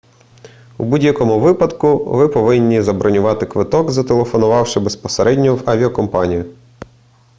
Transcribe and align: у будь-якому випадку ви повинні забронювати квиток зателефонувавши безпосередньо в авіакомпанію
у 0.77 0.83
будь-якому 0.83 1.39
випадку 1.39 1.97
ви 2.15 2.27
повинні 2.27 2.81
забронювати 2.81 3.45
квиток 3.45 3.91
зателефонувавши 3.91 4.79
безпосередньо 4.79 5.55
в 5.55 5.69
авіакомпанію 5.69 6.55